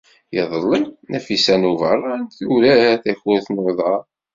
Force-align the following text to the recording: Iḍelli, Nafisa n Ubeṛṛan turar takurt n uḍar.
Iḍelli, 0.39 0.81
Nafisa 1.11 1.55
n 1.61 1.69
Ubeṛṛan 1.71 2.23
turar 2.35 2.93
takurt 3.03 3.47
n 3.51 3.57
uḍar. 3.67 4.01